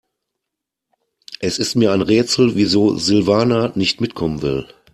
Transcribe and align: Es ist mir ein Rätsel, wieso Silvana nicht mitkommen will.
Es 1.41 1.59
ist 1.59 1.75
mir 1.75 1.91
ein 1.91 2.01
Rätsel, 2.01 2.55
wieso 2.55 2.97
Silvana 2.97 3.71
nicht 3.75 4.01
mitkommen 4.01 4.41
will. 4.41 4.67